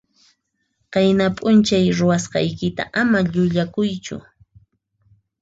Qayna 0.93 1.25
p'unchay 1.37 1.85
ruwasqaykita 1.97 2.83
ama 3.01 3.19
llullakuychu. 3.31 4.17